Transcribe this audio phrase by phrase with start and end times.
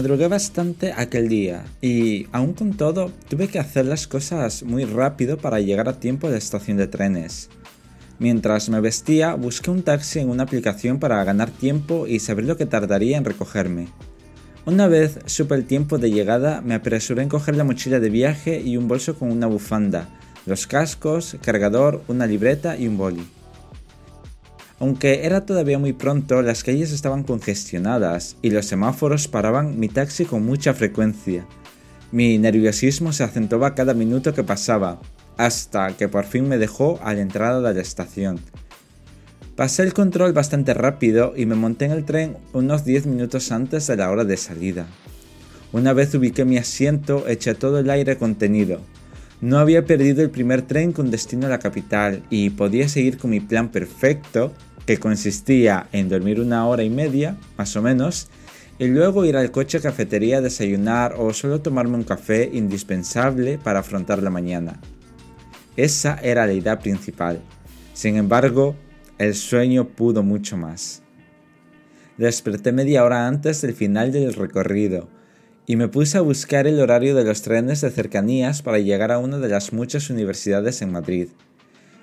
[0.00, 5.36] Madrugué bastante aquel día y, aún con todo, tuve que hacer las cosas muy rápido
[5.36, 7.50] para llegar a tiempo la estación de trenes.
[8.18, 12.56] Mientras me vestía, busqué un taxi en una aplicación para ganar tiempo y saber lo
[12.56, 13.88] que tardaría en recogerme.
[14.64, 18.58] Una vez supe el tiempo de llegada, me apresuré en coger la mochila de viaje
[18.58, 20.08] y un bolso con una bufanda,
[20.46, 23.39] los cascos, cargador, una libreta y un boli.
[24.80, 30.24] Aunque era todavía muy pronto, las calles estaban congestionadas y los semáforos paraban mi taxi
[30.24, 31.46] con mucha frecuencia.
[32.12, 34.98] Mi nerviosismo se acentuaba cada minuto que pasaba,
[35.36, 38.40] hasta que por fin me dejó a la entrada de la estación.
[39.54, 43.86] Pasé el control bastante rápido y me monté en el tren unos 10 minutos antes
[43.86, 44.86] de la hora de salida.
[45.72, 48.80] Una vez ubiqué mi asiento, eché todo el aire contenido.
[49.42, 53.30] No había perdido el primer tren con destino a la capital y podía seguir con
[53.30, 54.54] mi plan perfecto
[54.86, 58.28] que consistía en dormir una hora y media, más o menos,
[58.78, 63.80] y luego ir al coche cafetería a desayunar o solo tomarme un café indispensable para
[63.80, 64.80] afrontar la mañana.
[65.76, 67.40] Esa era la idea principal.
[67.92, 68.76] Sin embargo,
[69.18, 71.02] el sueño pudo mucho más.
[72.16, 75.08] Desperté media hora antes del final del recorrido
[75.66, 79.18] y me puse a buscar el horario de los trenes de cercanías para llegar a
[79.18, 81.28] una de las muchas universidades en Madrid.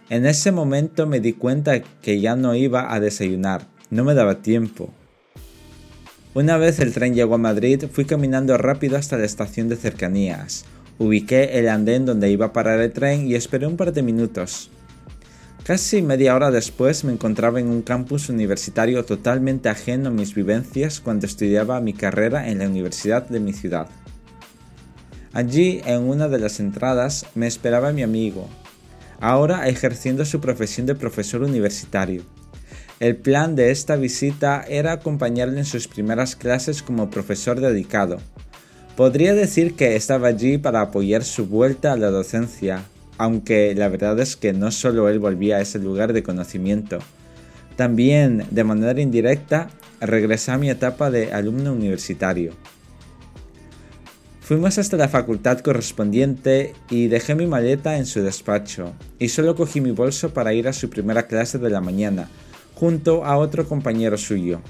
[0.09, 4.41] En ese momento me di cuenta que ya no iba a desayunar, no me daba
[4.41, 4.93] tiempo.
[6.33, 10.63] Una vez el tren llegó a Madrid, fui caminando rápido hasta la estación de cercanías.
[10.97, 14.69] Ubiqué el andén donde iba a parar el tren y esperé un par de minutos.
[15.65, 21.01] Casi media hora después me encontraba en un campus universitario totalmente ajeno a mis vivencias
[21.01, 23.89] cuando estudiaba mi carrera en la universidad de mi ciudad.
[25.33, 28.47] Allí, en una de las entradas, me esperaba mi amigo,
[29.19, 32.23] ahora ejerciendo su profesión de profesor universitario.
[32.99, 38.17] El plan de esta visita era acompañarle en sus primeras clases como profesor dedicado.
[38.95, 42.83] Podría decir que estaba allí para apoyar su vuelta a la docencia,
[43.19, 46.97] aunque la verdad es que no solo él volvía a ese lugar de conocimiento.
[47.75, 49.69] También, de manera indirecta,
[50.01, 52.53] regresé a mi etapa de alumno universitario.
[54.47, 59.81] Fuimos hasta la facultad correspondiente y dejé mi maleta en su despacho, y solo cogí
[59.81, 62.29] mi bolso para ir a su primera clase de la mañana,
[62.73, 64.61] junto a otro compañero suyo.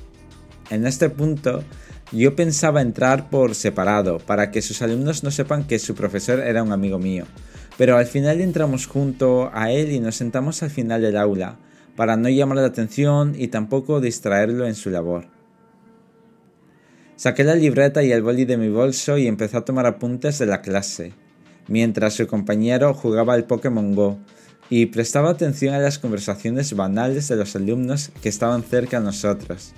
[0.72, 1.64] En este punto,
[2.12, 6.64] yo pensaba entrar por separado, para que sus alumnos no sepan que su profesor era
[6.64, 7.26] un amigo mío,
[7.78, 11.60] pero al final entramos junto a él y nos sentamos al final del aula,
[11.96, 15.37] para no llamar la atención y tampoco distraerlo en su labor.
[17.18, 20.46] Saqué la libreta y el boli de mi bolso y empecé a tomar apuntes de
[20.46, 21.14] la clase,
[21.68, 24.20] mientras su compañero jugaba al Pokémon Go
[24.70, 29.74] y prestaba atención a las conversaciones banales de los alumnos que estaban cerca a nosotros.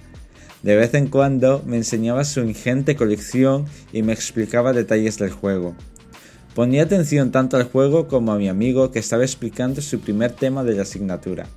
[0.64, 3.64] De vez en cuando me enseñaba su ingente colección
[3.94, 5.76] y me explicaba detalles del juego.
[6.56, 10.66] Ponía atención tanto al juego como a mi amigo que estaba explicando su primer tema
[10.66, 11.48] de la asignatura.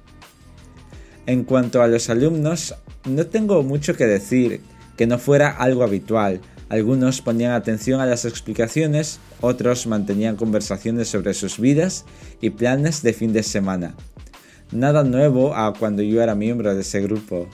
[1.26, 4.60] En cuanto a los alumnos, no tengo mucho que decir,
[4.96, 6.40] que no fuera algo habitual.
[6.68, 12.04] Algunos ponían atención a las explicaciones, otros mantenían conversaciones sobre sus vidas
[12.40, 13.94] y planes de fin de semana.
[14.70, 17.46] Nada nuevo a cuando yo era miembro de ese grupo.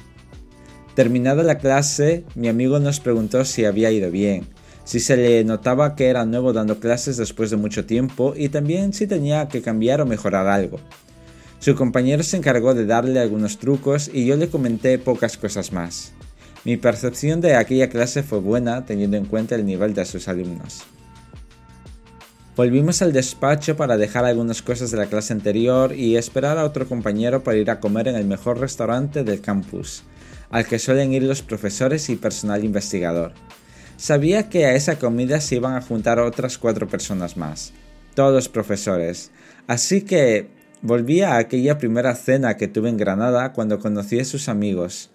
[0.95, 4.47] Terminada la clase, mi amigo nos preguntó si había ido bien,
[4.85, 8.93] si se le notaba que era nuevo dando clases después de mucho tiempo y también
[8.93, 10.79] si tenía que cambiar o mejorar algo.
[11.61, 16.13] Su compañero se encargó de darle algunos trucos y yo le comenté pocas cosas más.
[16.69, 20.85] Mi percepción de aquella clase fue buena teniendo en cuenta el nivel de sus alumnos.
[22.57, 26.87] Volvimos al despacho para dejar algunas cosas de la clase anterior y esperar a otro
[26.87, 30.03] compañero para ir a comer en el mejor restaurante del campus,
[30.51, 33.33] al que suelen ir los profesores y personal investigador.
[33.97, 37.73] Sabía que a esa comida se iban a juntar otras cuatro personas más,
[38.15, 39.31] todos profesores,
[39.69, 40.51] así que
[40.83, 45.09] volví a aquella primera cena que tuve en Granada cuando conocí a sus amigos,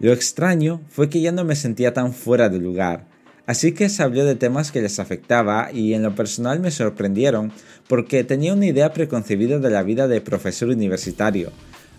[0.00, 3.06] lo extraño fue que ya no me sentía tan fuera de lugar,
[3.46, 7.52] así que se habló de temas que les afectaba y en lo personal me sorprendieron
[7.88, 11.52] porque tenía una idea preconcebida de la vida de profesor universitario,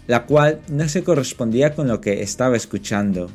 [0.07, 3.29] la cual no se correspondía con lo que estaba escuchando.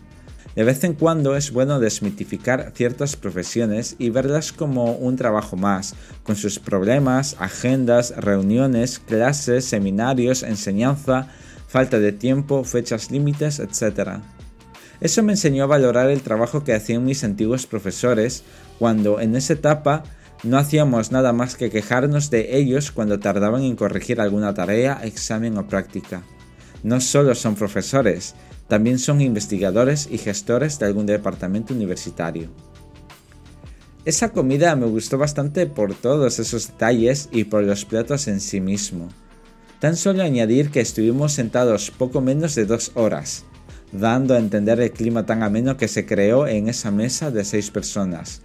[0.56, 5.94] De vez en cuando es bueno desmitificar ciertas profesiones y verlas como un trabajo más,
[6.24, 11.28] con sus problemas, agendas, reuniones, clases, seminarios, enseñanza,
[11.68, 14.18] falta de tiempo, fechas límites, etc.
[15.00, 18.44] Eso me enseñó a valorar el trabajo que hacían mis antiguos profesores
[18.78, 20.04] cuando en esa etapa
[20.42, 25.56] no hacíamos nada más que quejarnos de ellos cuando tardaban en corregir alguna tarea, examen
[25.58, 26.22] o práctica.
[26.82, 28.34] No solo son profesores,
[28.68, 32.48] también son investigadores y gestores de algún departamento universitario.
[34.06, 38.60] Esa comida me gustó bastante por todos esos detalles y por los platos en sí
[38.60, 39.08] mismo.
[39.78, 43.44] Tan solo añadir que estuvimos sentados poco menos de dos horas,
[43.92, 47.70] dando a entender el clima tan ameno que se creó en esa mesa de seis
[47.70, 48.42] personas.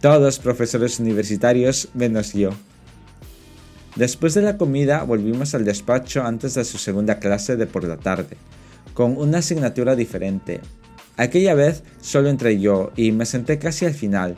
[0.00, 2.50] Todos profesores universitarios menos yo.
[3.96, 7.96] Después de la comida volvimos al despacho antes de su segunda clase de por la
[7.96, 8.36] tarde,
[8.94, 10.60] con una asignatura diferente.
[11.16, 14.36] Aquella vez solo entré yo y me senté casi al final.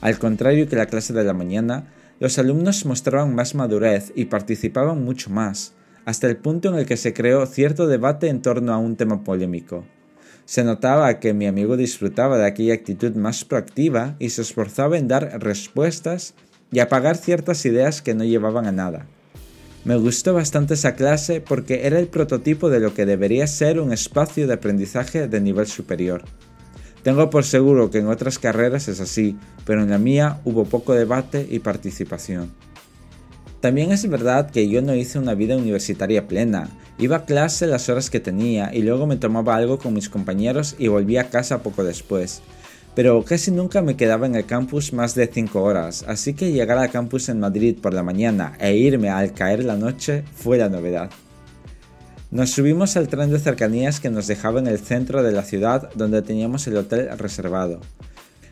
[0.00, 5.04] Al contrario que la clase de la mañana, los alumnos mostraban más madurez y participaban
[5.04, 5.74] mucho más,
[6.04, 9.22] hasta el punto en el que se creó cierto debate en torno a un tema
[9.22, 9.84] polémico.
[10.46, 15.08] Se notaba que mi amigo disfrutaba de aquella actitud más proactiva y se esforzaba en
[15.08, 16.34] dar respuestas
[16.70, 19.06] y apagar ciertas ideas que no llevaban a nada.
[19.84, 23.92] Me gustó bastante esa clase porque era el prototipo de lo que debería ser un
[23.92, 26.24] espacio de aprendizaje de nivel superior.
[27.02, 30.94] Tengo por seguro que en otras carreras es así, pero en la mía hubo poco
[30.94, 32.52] debate y participación.
[33.66, 36.68] También es verdad que yo no hice una vida universitaria plena.
[36.98, 40.76] Iba a clase las horas que tenía y luego me tomaba algo con mis compañeros
[40.78, 42.42] y volvía a casa poco después
[42.94, 46.78] pero casi nunca me quedaba en el campus más de 5 horas, así que llegar
[46.78, 50.68] al campus en Madrid por la mañana e irme al caer la noche fue la
[50.68, 51.10] novedad.
[52.30, 55.90] Nos subimos al tren de cercanías que nos dejaba en el centro de la ciudad
[55.96, 57.80] donde teníamos el hotel reservado.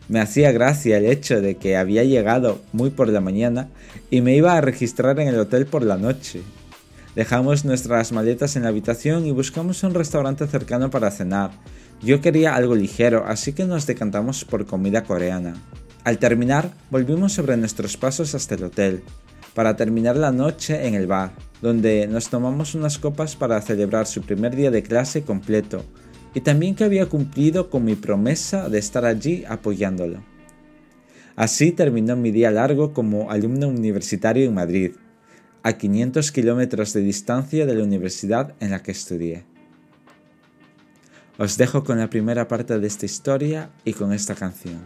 [0.07, 3.69] Me hacía gracia el hecho de que había llegado muy por la mañana
[4.09, 6.41] y me iba a registrar en el hotel por la noche.
[7.15, 11.51] Dejamos nuestras maletas en la habitación y buscamos un restaurante cercano para cenar,
[12.01, 15.55] yo quería algo ligero, así que nos decantamos por comida coreana.
[16.03, 19.03] Al terminar, volvimos sobre nuestros pasos hasta el hotel,
[19.53, 21.31] para terminar la noche en el bar,
[21.61, 25.83] donde nos tomamos unas copas para celebrar su primer día de clase completo,
[26.35, 30.21] y también que había cumplido con mi promesa de estar allí apoyándolo.
[31.37, 34.91] Así terminó mi día largo como alumno universitario en Madrid,
[35.63, 39.45] a 500 kilómetros de distancia de la universidad en la que estudié.
[41.37, 44.81] Os dejo con la primera parte de esta historia y con esta canción.